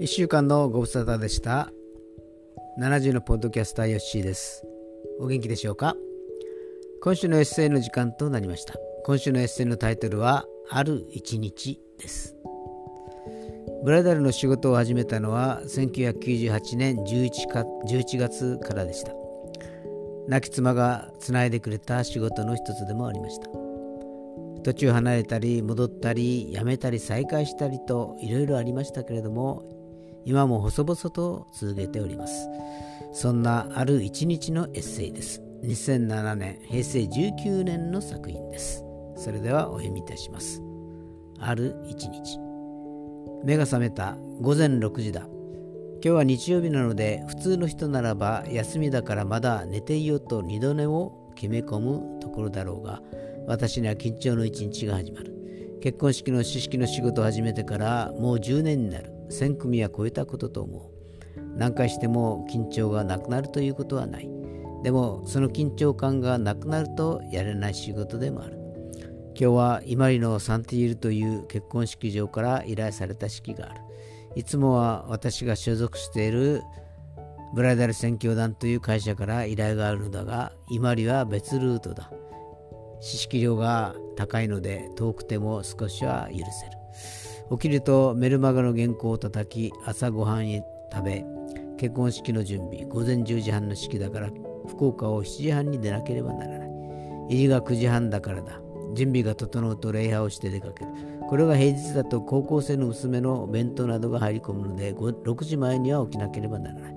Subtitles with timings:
[0.00, 1.70] 1週間のご無沙汰でした。
[2.80, 4.64] 70のポッドキャスターヨッシーです。
[5.20, 5.94] お元気でしょうか？
[7.02, 8.76] 今週のエッセイの時間となりました。
[9.04, 12.34] 今週のエッセイのタイトルはある一日です。
[13.84, 19.12] ブライダルの仕事を始めたのは1998年 11, か11月からでした。
[20.28, 23.50] 亡き妻がつないでくれた仕事の一つでもありました。
[24.62, 29.78] 途中離れたり戻ったり辞めたり再開したりといろいろありましたけれども
[30.24, 32.48] 今も細々と続けております。
[33.12, 35.42] そんなある一日のエッセイです。
[35.64, 38.84] 2007年平成19年の作品です。
[39.16, 40.62] それではお読みいたします。
[41.38, 42.38] ある一日。
[43.44, 45.22] 目が覚めた午前6時だ。
[45.22, 53.02] 今日は日曜日なので普通の人ならば休みだからまだ寝ていようと二度寝を決め込むところだろうが
[53.46, 55.34] 私には緊張の一日が始まる。
[55.82, 59.19] 結婚式の知識の仕事を始めてからもう10年になる。
[59.30, 61.00] 1000組は超えたことと思う。
[61.56, 64.30] 何回しても緊張がなくなるということはない。
[64.82, 68.58] でもその緊張感がなくなるとやれない仕事でもある。
[69.40, 73.80] 今日は伊万里のサンティールという結婚式場から依頼された式がある。
[74.36, 76.62] いつもは私が所属している
[77.54, 82.10] ブライダル宣教団という会社から依頼があるのだが伊万里は別ルートだ。
[83.00, 87.29] 知識量が高いので遠くても少しは許せる。
[87.50, 91.24] 起きるとメルマガの原稿を叩き朝ごはんへ食べ
[91.78, 94.30] 結婚式の準備午前10時半の式だから
[94.68, 96.70] 福岡を7時半に出なければならない。
[97.28, 98.60] 入りが9時半だからだ。
[98.94, 100.90] 準備が整うと礼拝をして出かける。
[101.28, 106.94] これが平日だと高校生の娘の弁当などが入り込むので6時前には起きなければならない。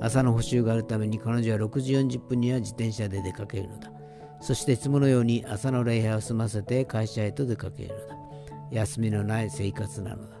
[0.00, 3.90] 朝の補習があるために彼女は6時40分には自転車で出かけるのだ。
[4.40, 8.19] そしていつものように朝の礼拝を済ませて会社へと出かけるのだ。
[8.70, 10.40] 休みのない生活なのだ。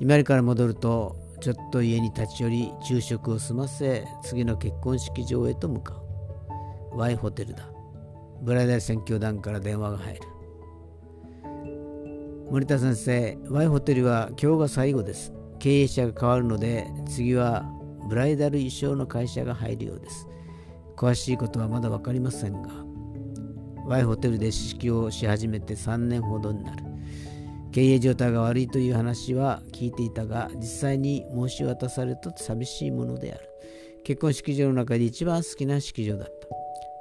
[0.00, 5.94] 今里から戻るとちょっと家に立ち寄り昼食を済ませ次の結婚式場へと向か
[6.92, 6.98] う。
[6.98, 7.68] Y ホテルだ。
[8.42, 10.20] ブライダル選挙団から電話が入る。
[12.50, 15.32] 森田先生 Y ホテルは今日が最後です。
[15.58, 17.64] 経営者が変わるので次は
[18.08, 20.28] ブライダル衣装の会社が入るようです。
[20.96, 22.70] 詳しいことはまだ分かりませんが
[23.86, 26.93] Y ホテルで式をし始めて3年ほどになる。
[27.74, 33.48] 経営状態が悪いという話は聞いていたが実際に申し渡されると寂しいものである。
[34.04, 36.46] 結婚式場の中で一番好きな式場だった。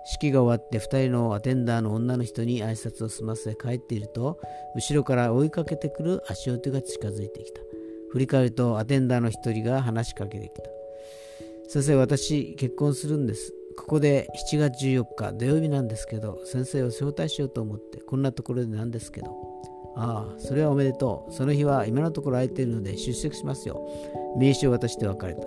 [0.06, 4.40] 式が終わって2人のアテンダーの女の人に挨拶を済ませ帰っていると
[4.76, 7.62] 後ろから追いかけてくる足音が近づいてきた。
[8.10, 10.64] 振り返るとアテンダーの一人が話しかけてきた。
[11.70, 13.54] 先生私結婚するんです。
[13.78, 19.53] ここで7月14日土曜日なんですけど先生を招待しようと思ってこんなところでなんですけど。
[19.96, 21.34] ああ、それはおめでとう。
[21.34, 23.88] その日は今のところ空いているので出席しますよ。
[24.38, 25.42] 名刺を渡して別れた。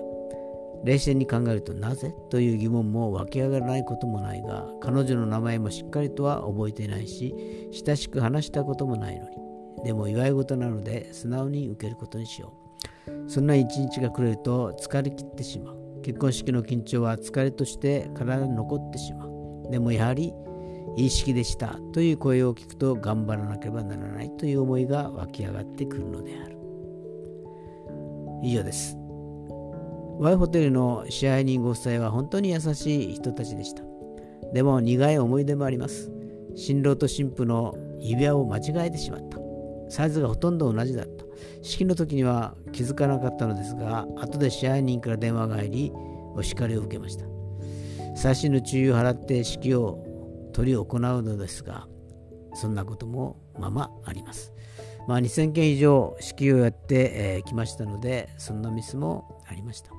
[0.85, 7.35] 冷静に考えるとなぜという疑問も湧き上がらないこともないが、彼女の名前もしっかりとは覚えていないし、
[7.85, 9.37] 親しく話したこともないのに。
[9.85, 12.53] でも祝い事なので素直に受けることにしよ
[13.09, 13.31] う。
[13.31, 16.03] そんな一日が来ると疲れ切ってしまう。
[16.03, 19.71] 結婚式の緊張は疲れとして体に残ってしまう。
[19.71, 20.33] でもやはり
[20.97, 26.57] いい式でしたという声を聞くと頑張らなければならないという思いが湧き上がってくるのである。
[28.43, 28.97] 以上です。
[30.19, 33.83] Y ホテルの支配人ご夫妻は本当に優しい人たちでした。
[34.55, 36.11] でも苦い思い出もあります。
[36.55, 39.39] 新郎と新婦の指輪を間違えてしまった。
[39.89, 41.25] サイズがほとんど同じだった。
[41.63, 45.93] 式の時には気づかなかったのですが後で支配人から電話が入り
[46.35, 47.27] お叱りを受けました。
[48.15, 50.06] 最新の注意を払って式を
[50.57, 51.87] 取り行うのですが
[52.55, 54.55] そんなこともままあります。
[55.07, 59.91] まあ、2000件以上式をやってき、えー、ましたのでそんなミスもありました。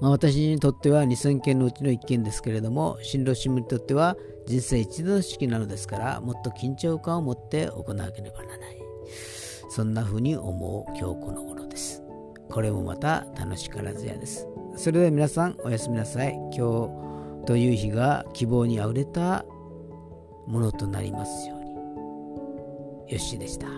[0.00, 8.78] まあ、私にとっては2000件のうちの1件ですけれども新郎新婦にとっては人生一度の式なのですからもっと緊張感を持って行わなければならない
[9.68, 12.04] そんな風に思う今日この頃です
[12.48, 17.08] これもまた楽しからずやですそれでは皆さんおやすみなさい今日
[17.48, 19.46] という日が希望にあふれた
[20.46, 21.64] ものとなりますよう
[23.06, 23.10] に。
[23.10, 23.68] よしでした。